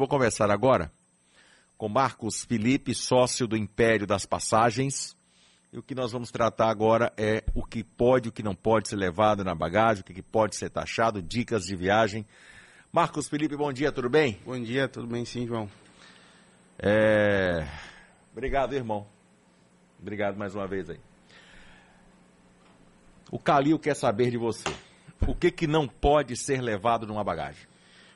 [0.00, 0.90] Vou conversar agora
[1.76, 5.14] com Marcos Felipe, sócio do Império das Passagens.
[5.70, 8.54] E o que nós vamos tratar agora é o que pode e o que não
[8.54, 12.24] pode ser levado na bagagem, o que pode ser taxado, dicas de viagem.
[12.90, 14.40] Marcos Felipe, bom dia, tudo bem?
[14.42, 15.70] Bom dia, tudo bem sim, João.
[16.78, 17.68] É...
[18.32, 19.06] Obrigado, irmão.
[20.00, 21.00] Obrigado mais uma vez aí.
[23.30, 24.74] O Calil quer saber de você.
[25.28, 27.68] O que, que não pode ser levado numa bagagem?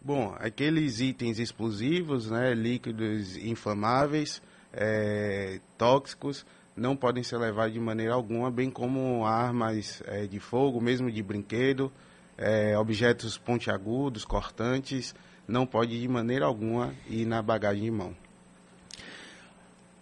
[0.00, 4.40] Bom, aqueles itens explosivos, né, líquidos inflamáveis,
[4.72, 6.46] é, tóxicos,
[6.76, 11.22] não podem ser levados de maneira alguma, bem como armas é, de fogo, mesmo de
[11.22, 11.90] brinquedo,
[12.36, 15.14] é, objetos pontiagudos, cortantes,
[15.48, 18.14] não pode de maneira alguma ir na bagagem de mão.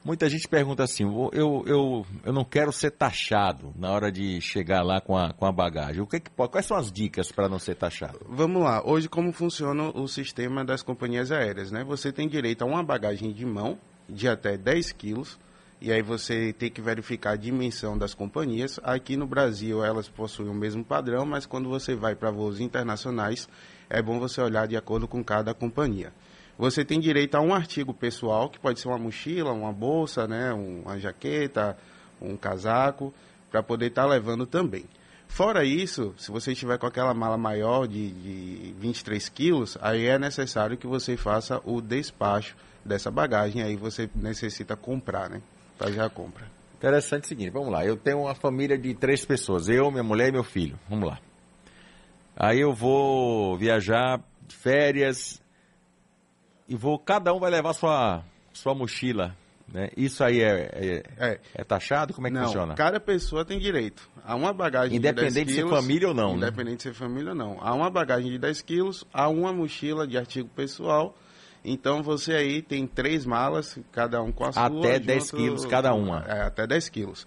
[0.06, 4.84] Muita gente pergunta assim, eu, eu, eu não quero ser taxado na hora de chegar
[4.84, 6.00] lá com a, com a bagagem.
[6.00, 8.20] O que, que quais são as dicas para não ser taxado?
[8.28, 11.82] Vamos lá, hoje como funciona o sistema das companhias aéreas, né?
[11.82, 13.76] Você tem direito a uma bagagem de mão
[14.08, 15.40] de até 10 quilos,
[15.80, 18.78] e aí você tem que verificar a dimensão das companhias.
[18.84, 23.48] Aqui no Brasil elas possuem o mesmo padrão, mas quando você vai para voos internacionais,
[23.90, 26.12] é bom você olhar de acordo com cada companhia.
[26.58, 30.52] Você tem direito a um artigo pessoal, que pode ser uma mochila, uma bolsa, né,
[30.52, 31.76] uma jaqueta,
[32.20, 33.12] um casaco,
[33.50, 34.84] para poder estar tá levando também.
[35.28, 40.18] Fora isso, se você estiver com aquela mala maior de, de 23 quilos, aí é
[40.18, 45.42] necessário que você faça o despacho dessa bagagem, aí você necessita comprar, né?
[45.76, 46.46] Fazer a compra.
[46.78, 50.28] Interessante o seguinte, vamos lá, eu tenho uma família de três pessoas, eu, minha mulher
[50.28, 51.18] e meu filho, vamos lá.
[52.34, 55.42] Aí eu vou viajar de férias,
[56.68, 58.22] e vou, cada um vai levar sua,
[58.52, 59.36] sua mochila.
[59.72, 59.90] Né?
[59.96, 61.40] Isso aí é, é, é.
[61.54, 62.14] é taxado?
[62.14, 62.74] Como é que não, funciona?
[62.74, 66.14] Cada pessoa tem direito a uma bagagem Independente de, 10 quilos, de ser família ou
[66.14, 66.36] não.
[66.36, 66.46] Né?
[66.46, 66.76] Independente né?
[66.76, 67.58] de ser família ou não.
[67.60, 71.16] Há uma bagagem de 10 quilos, há uma mochila de artigo pessoal.
[71.64, 74.78] Então você aí tem três malas, cada um com a até sua.
[74.78, 76.24] Até 10 quilos cada uma.
[76.28, 77.26] É, até 10 quilos.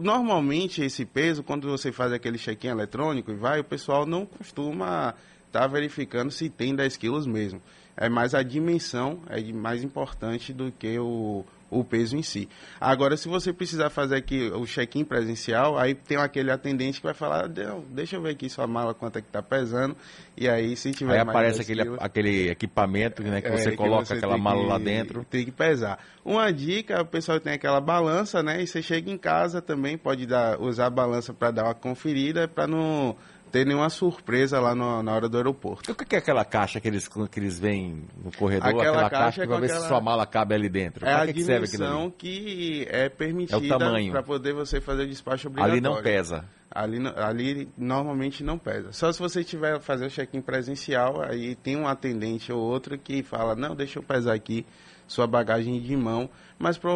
[0.00, 5.14] Normalmente esse peso, quando você faz aquele check-in eletrônico e vai, o pessoal não costuma
[5.46, 7.60] estar tá verificando se tem 10 quilos mesmo
[7.96, 12.48] é mais a dimensão é mais importante do que o, o peso em si.
[12.80, 17.14] Agora, se você precisar fazer aqui o check-in presencial, aí tem aquele atendente que vai
[17.14, 17.48] falar,
[17.90, 19.96] deixa eu ver aqui sua mala, quanto é que está pesando,
[20.36, 24.08] e aí se tiver Aí aparece aquele, aquele equipamento né, que é, você coloca que
[24.08, 25.24] você aquela mala que, lá dentro.
[25.24, 25.98] Tem que pesar.
[26.24, 30.26] Uma dica, o pessoal tem aquela balança, né, e você chega em casa também, pode
[30.26, 33.16] dar, usar a balança para dar uma conferida, para não
[33.54, 35.92] ter nenhuma surpresa lá no, na hora do aeroporto.
[35.92, 38.68] O que é aquela caixa que eles, que eles vêm no corredor?
[38.68, 39.80] Aquela, aquela caixa, caixa para ver aquela...
[39.80, 41.06] se sua mala cabe ali dentro.
[41.06, 45.06] É pra a que dimensão que, que é permitida é para poder você fazer o
[45.06, 45.72] despacho obrigatório.
[45.72, 46.44] Ali não pesa.
[46.68, 48.90] Ali, ali normalmente não pesa.
[48.90, 53.22] Só se você tiver fazer o check-in presencial, aí tem um atendente ou outro que
[53.22, 54.66] fala, não, deixa eu pesar aqui
[55.06, 56.28] sua bagagem de mão,
[56.58, 56.90] mas para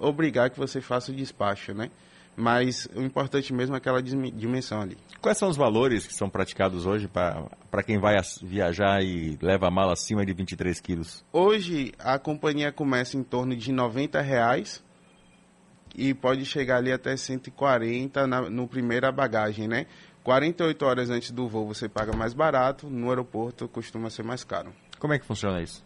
[0.00, 1.92] obrigar que você faça o despacho, né?
[2.36, 4.96] Mas o importante mesmo é aquela dimensão ali.
[5.20, 9.70] Quais são os valores que são praticados hoje para quem vai viajar e leva a
[9.70, 11.24] mala acima de 23 quilos?
[11.32, 14.82] Hoje a companhia começa em torno de 90 reais
[15.94, 19.86] e pode chegar ali até 140 na, no primeira bagagem, né?
[20.22, 24.72] 48 horas antes do voo você paga mais barato, no aeroporto costuma ser mais caro.
[24.98, 25.84] Como é que funciona isso?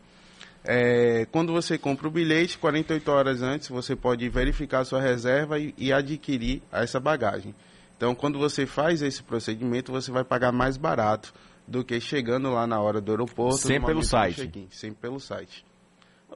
[0.64, 5.58] É, quando você compra o bilhete, 48 horas antes, você pode verificar a sua reserva
[5.58, 7.54] e, e, adquirir essa bagagem.
[7.96, 11.34] Então, quando você faz esse procedimento, você vai pagar mais barato
[11.68, 13.58] do que chegando lá na hora do aeroporto.
[13.58, 14.68] Sempre pelo site.
[14.70, 15.64] Sempre pelo site.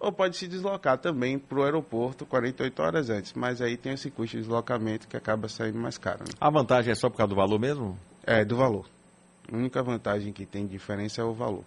[0.00, 4.11] Ou pode se deslocar também para o aeroporto 48 horas antes, mas aí tem esse
[4.11, 6.21] custo de deslocamento que acaba saindo mais caro.
[6.21, 6.34] Né?
[6.41, 7.99] A vantagem é só por causa do valor mesmo?
[8.25, 8.87] É, do valor.
[9.50, 11.65] A única vantagem que tem de diferença é o valor.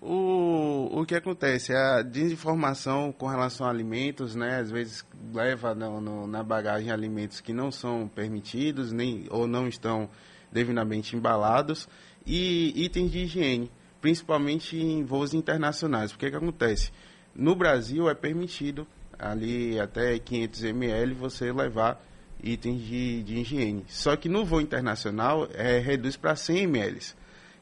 [0.00, 1.74] O, o que acontece?
[1.74, 4.60] A desinformação com relação a alimentos, né?
[4.60, 9.66] Às vezes leva no, no, na bagagem alimentos que não são permitidos nem, ou não
[9.66, 10.08] estão
[10.52, 11.88] devidamente embalados
[12.24, 13.70] e itens de higiene,
[14.00, 16.12] principalmente em voos internacionais.
[16.12, 16.92] Porque que acontece?
[17.34, 18.86] No Brasil é permitido
[19.18, 22.00] ali até 500 ml você levar
[22.42, 23.84] itens de, de higiene.
[23.88, 27.00] Só que no voo internacional é, reduz para 100 ml.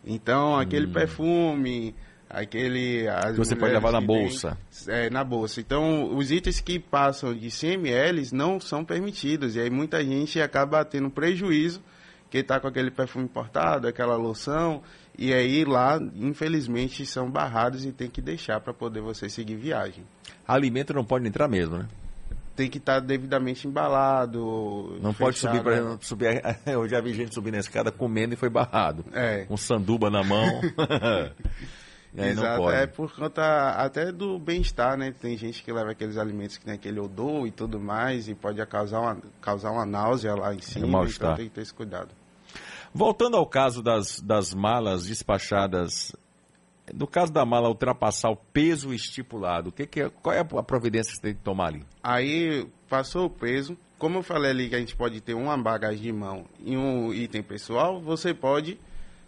[0.04, 0.92] Então, aquele hum.
[0.92, 1.94] perfume,
[2.28, 3.06] aquele
[3.36, 4.58] você pode levar na bolsa
[4.88, 9.60] é, na bolsa então os itens que passam de 100 ml não são permitidos e
[9.60, 11.80] aí muita gente acaba tendo prejuízo
[12.28, 14.82] que está com aquele perfume importado aquela loção
[15.16, 20.04] e aí lá infelizmente são barrados e tem que deixar para poder você seguir viagem
[20.46, 21.88] alimento não pode entrar mesmo né
[22.56, 24.98] tem que estar tá devidamente embalado.
[25.02, 26.42] Não fechado, pode subir, por exemplo, subir.
[26.64, 29.04] Eu já vi gente subir na escada comendo e foi barrado.
[29.12, 29.46] É.
[29.50, 30.62] Um sanduba na mão.
[32.16, 35.12] Exato, é por conta até do bem-estar, né?
[35.12, 38.64] Tem gente que leva aqueles alimentos que tem aquele odor e tudo mais e pode
[38.66, 42.08] causar uma, causar uma náusea lá em cima, é então tem que ter esse cuidado.
[42.94, 46.16] Voltando ao caso das, das malas despachadas,
[46.94, 50.62] no caso da mala ultrapassar o peso estipulado, o que, que é, qual é a
[50.62, 51.84] providência que você tem que tomar ali?
[52.02, 56.02] Aí passou o peso, como eu falei ali que a gente pode ter uma bagagem
[56.02, 58.78] de mão e um item pessoal, você pode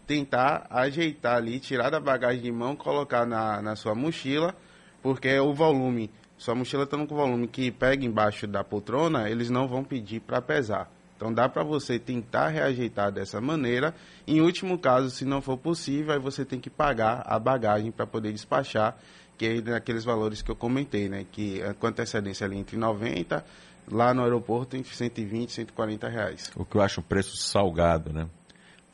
[0.08, 4.55] tentar ajeitar ali, tirar da bagagem de mão, colocar na, na sua mochila,
[5.02, 9.50] porque o volume, sua mochila estando com o volume que pega embaixo da poltrona, eles
[9.50, 10.90] não vão pedir para pesar.
[11.14, 13.94] Então dá para você tentar reajeitar dessa maneira.
[14.26, 18.06] Em último caso, se não for possível, aí você tem que pagar a bagagem para
[18.06, 18.96] poder despachar,
[19.37, 21.26] que é naqueles valores que eu comentei, né?
[21.31, 23.44] Que com antecedência ali entre 90,
[23.90, 26.50] lá no aeroporto entre 120 e 140 reais.
[26.56, 28.28] O que eu acho um preço salgado, né?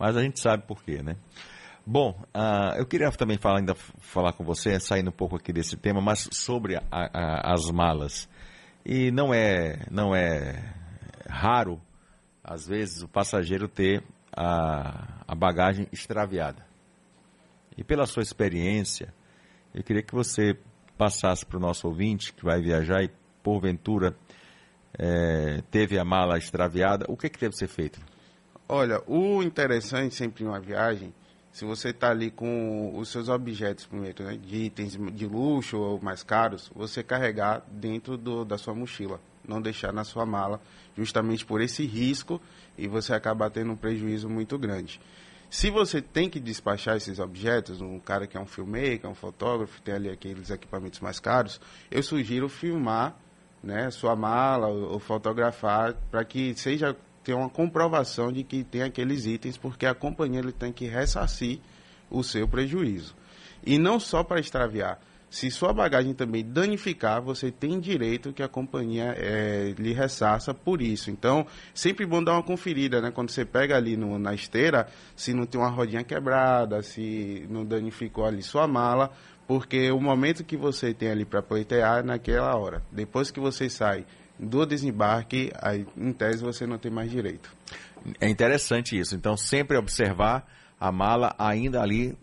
[0.04, 1.16] Mas a gente sabe por quê, né?
[1.86, 5.78] Bom, uh, eu queria também falar, ainda falar com você, saindo um pouco aqui desse
[5.78, 8.28] tema, mas sobre a, a, as malas.
[8.84, 10.74] E não é, não é
[11.26, 11.80] raro,
[12.42, 16.66] às vezes, o passageiro ter a, a bagagem extraviada.
[17.74, 19.08] E pela sua experiência,
[19.74, 20.54] eu queria que você
[20.98, 23.10] passasse para o nosso ouvinte que vai viajar e,
[23.42, 24.14] porventura,
[24.98, 27.98] é, teve a mala extraviada, o que, que deve ser feito?
[28.68, 31.12] Olha, o interessante sempre em uma viagem,
[31.52, 36.00] se você está ali com os seus objetos, primeiro, né, de itens de luxo ou
[36.00, 40.62] mais caros, você carregar dentro do, da sua mochila, não deixar na sua mala,
[40.96, 42.40] justamente por esse risco
[42.78, 44.98] e você acabar tendo um prejuízo muito grande.
[45.50, 49.80] Se você tem que despachar esses objetos, um cara que é um filmmaker, um fotógrafo,
[49.82, 53.14] tem ali aqueles equipamentos mais caros, eu sugiro filmar
[53.62, 58.82] né, sua mala ou, ou fotografar para que seja ter uma comprovação de que tem
[58.82, 61.58] aqueles itens, porque a companhia ele tem que ressarcir
[62.10, 63.16] o seu prejuízo.
[63.64, 65.00] E não só para extraviar.
[65.30, 70.80] Se sua bagagem também danificar, você tem direito que a companhia é, lhe ressarça por
[70.80, 71.10] isso.
[71.10, 71.44] Então,
[71.74, 73.10] sempre bom dar uma conferida, né?
[73.10, 74.86] Quando você pega ali no, na esteira,
[75.16, 79.10] se não tem uma rodinha quebrada, se não danificou ali sua mala,
[79.44, 82.80] porque o momento que você tem ali para pleitear é naquela hora.
[82.92, 84.06] Depois que você sai
[84.38, 87.50] do desembarque, aí, em tese você não tem mais direito.
[88.20, 89.14] É interessante isso.
[89.14, 90.46] Então, sempre observar
[90.78, 92.16] a mala ainda ali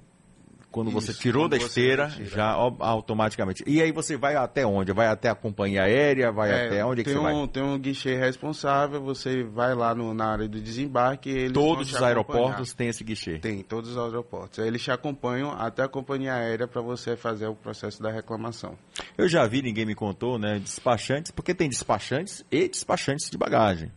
[0.72, 3.64] quando Isso, você tirou quando da esteira, já automaticamente.
[3.68, 4.94] E aí você vai até onde?
[4.94, 6.32] Vai até a companhia aérea?
[6.32, 7.48] Vai é, até onde é que você um, vai?
[7.50, 11.50] Tem um guichê responsável, você vai lá no, na área do desembarque.
[11.52, 13.38] todos os aeroportos têm esse guichê?
[13.40, 14.60] Tem, todos os aeroportos.
[14.60, 18.78] Eles te acompanham até a companhia aérea para você fazer o processo da reclamação.
[19.18, 20.58] Eu já vi, ninguém me contou, né?
[20.58, 23.92] Despachantes, porque tem despachantes e despachantes de bagagem.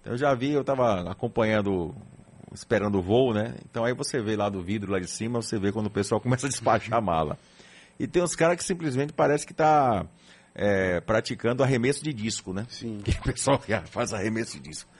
[0.00, 1.94] Então eu já vi, eu estava acompanhando
[2.52, 3.54] esperando o voo, né?
[3.68, 6.20] Então aí você vê lá do vidro lá de cima, você vê quando o pessoal
[6.22, 7.38] começa a despachar a mala.
[7.98, 10.06] E tem uns caras que simplesmente parece que está
[10.54, 12.66] é, praticando arremesso de disco, né?
[12.68, 12.98] Sim.
[13.04, 14.90] Que o pessoal faz arremesso de disco.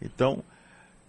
[0.00, 0.42] Então,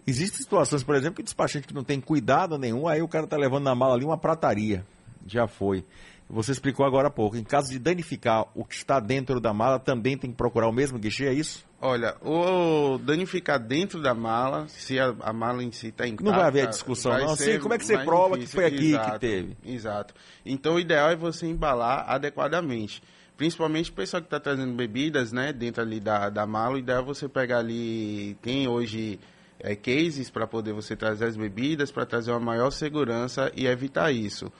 [0.06, 3.38] existem situações, por exemplo, que despachante que não tem cuidado nenhum, aí o cara está
[3.38, 4.86] levando na mala ali uma prataria.
[5.25, 5.86] Já foi.
[6.33, 7.38] Você explicou agora há pouco.
[7.38, 10.71] Em caso de danificar o que está dentro da mala, também tem que procurar o
[10.71, 11.63] mesmo guichê, é isso?
[11.80, 16.24] Olha, o danificar dentro da mala, se a, a mala em si está intacta...
[16.24, 17.35] Não vai haver discussão, não.
[17.35, 18.50] Sim, como é que você prova difícil.
[18.50, 19.57] que foi aqui exato, que teve?
[19.63, 20.13] Exato.
[20.44, 23.03] Então, o ideal é você embalar adequadamente.
[23.38, 27.02] Principalmente o pessoal que está trazendo bebidas, né, dentro ali da, da mala, o ideal
[27.02, 28.35] é você pegar ali...
[28.42, 29.19] Tem hoje
[29.59, 34.11] é, cases para poder você trazer as bebidas, para trazer uma maior segurança e evitar
[34.11, 34.52] isso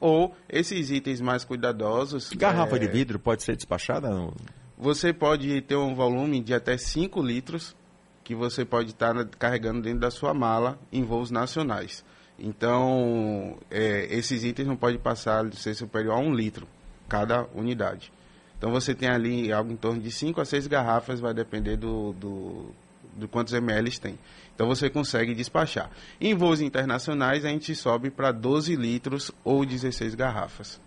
[0.00, 2.30] ou esses itens mais cuidadosos.
[2.30, 2.78] Garrafa é...
[2.78, 4.08] de vidro pode ser despachada?
[4.08, 4.34] No...
[4.78, 7.76] Você pode ter um volume de até 5 litros
[8.24, 12.04] que você pode estar carregando dentro da sua mala em voos nacionais.
[12.38, 16.66] Então, é, esses itens não podem passar de ser superior a um litro
[17.08, 18.10] cada unidade.
[18.56, 22.12] Então, você tem ali algo em torno de 5 a 6 garrafas, vai depender do,
[22.14, 22.70] do,
[23.16, 24.18] do quantos ml tem.
[24.54, 25.90] Então você consegue despachar.
[26.20, 30.80] Em voos internacionais, a gente sobe para 12 litros ou 16 garrafas.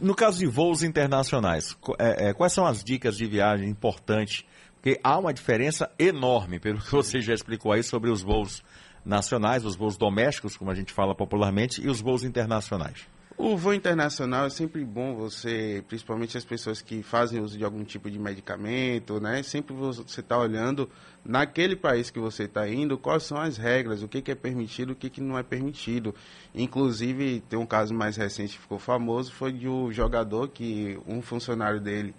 [0.00, 4.44] No caso de voos internacionais, é, é, quais são as dicas de viagem importantes?
[4.74, 8.62] Porque há uma diferença enorme, pelo que você já explicou aí, sobre os voos
[9.04, 13.06] nacionais, os voos domésticos, como a gente fala popularmente, e os voos internacionais.
[13.44, 17.82] O voo internacional é sempre bom você, principalmente as pessoas que fazem uso de algum
[17.82, 19.42] tipo de medicamento, né?
[19.42, 20.88] Sempre você está olhando
[21.24, 24.90] naquele país que você está indo, quais são as regras, o que, que é permitido,
[24.90, 26.14] o que, que não é permitido.
[26.54, 31.20] Inclusive, tem um caso mais recente que ficou famoso, foi de um jogador que um
[31.20, 32.14] funcionário dele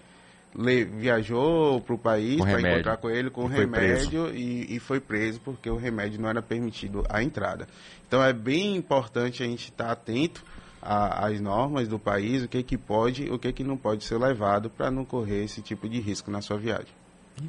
[0.54, 5.00] le, viajou para o país para encontrar com ele com e remédio e, e, foi
[5.00, 7.66] preso porque o remédio não era permitido a entrada.
[8.06, 10.44] Então é bem importante a gente estar tá atento
[10.84, 14.18] a, as normas do país, o que, que pode o que, que não pode ser
[14.18, 16.94] levado para não correr esse tipo de risco na sua viagem.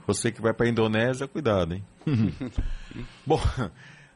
[0.06, 1.84] Você que vai para a Indonésia, cuidado, hein?
[3.26, 3.40] Bom,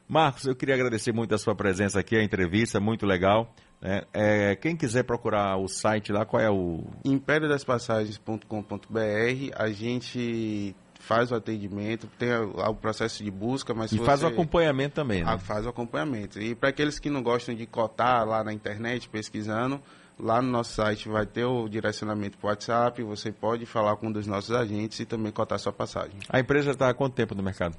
[0.07, 3.53] Marcos, eu queria agradecer muito a sua presença aqui, a entrevista, muito legal.
[3.81, 6.83] É, é, quem quiser procurar o site lá, qual é o.
[7.05, 14.05] impériodasPassagens.com.br, a gente faz o atendimento, tem o processo de busca, mas e você...
[14.05, 15.31] faz o acompanhamento também, né?
[15.33, 16.39] Ah, faz o acompanhamento.
[16.39, 19.81] E para aqueles que não gostam de cotar lá na internet, pesquisando,
[20.19, 24.07] lá no nosso site vai ter o direcionamento para o WhatsApp, você pode falar com
[24.07, 26.19] um dos nossos agentes e também cotar sua passagem.
[26.29, 27.75] A empresa está há quanto tempo no mercado?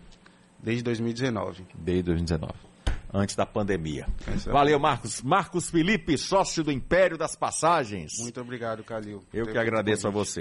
[0.59, 1.67] Desde 2019.
[1.75, 2.71] Desde 2019
[3.13, 4.07] antes da pandemia.
[4.21, 4.49] Exatamente.
[4.51, 5.23] Valeu, Marcos.
[5.23, 8.13] Marcos Felipe, sócio do Império das Passagens.
[8.21, 9.25] Muito obrigado, Calil.
[9.33, 10.39] Eu que agradeço a você.